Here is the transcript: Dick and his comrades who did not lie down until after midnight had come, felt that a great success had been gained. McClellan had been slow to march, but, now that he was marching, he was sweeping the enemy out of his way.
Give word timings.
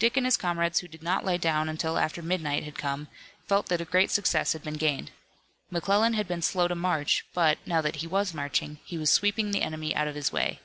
Dick 0.00 0.16
and 0.16 0.26
his 0.26 0.36
comrades 0.36 0.80
who 0.80 0.88
did 0.88 1.04
not 1.04 1.24
lie 1.24 1.36
down 1.36 1.68
until 1.68 1.96
after 1.96 2.20
midnight 2.20 2.64
had 2.64 2.76
come, 2.76 3.06
felt 3.46 3.66
that 3.66 3.80
a 3.80 3.84
great 3.84 4.10
success 4.10 4.54
had 4.54 4.64
been 4.64 4.74
gained. 4.74 5.12
McClellan 5.70 6.14
had 6.14 6.26
been 6.26 6.42
slow 6.42 6.66
to 6.66 6.74
march, 6.74 7.24
but, 7.32 7.58
now 7.64 7.80
that 7.80 7.94
he 8.02 8.08
was 8.08 8.34
marching, 8.34 8.80
he 8.84 8.98
was 8.98 9.12
sweeping 9.12 9.52
the 9.52 9.62
enemy 9.62 9.94
out 9.94 10.08
of 10.08 10.16
his 10.16 10.32
way. 10.32 10.58